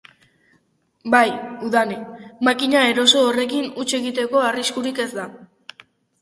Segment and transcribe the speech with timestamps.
[1.15, 1.27] Bai,
[1.67, 1.97] Udane,
[2.47, 5.29] makina eroso horrekin huts egiteko arriskurik ez da.